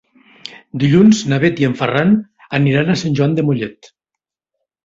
[0.83, 2.15] Dilluns na Bet i en Ferran
[2.61, 3.93] aniran a Sant Joan de Mollet.